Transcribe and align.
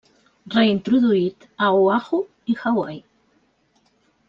Reintroduït 0.53 1.45
a 1.67 1.69
Oahu 1.83 2.23
i 2.55 2.57
Hawaii. 2.65 2.99